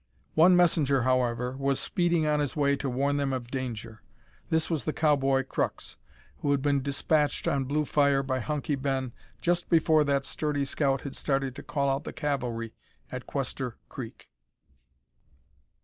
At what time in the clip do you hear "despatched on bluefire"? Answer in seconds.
6.81-8.23